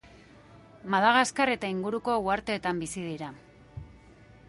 Madagaskar 0.93 1.53
eta 1.57 1.71
inguruko 1.75 2.17
uhartetan 2.25 2.83
bizi 2.85 3.07
dira. 3.13 3.33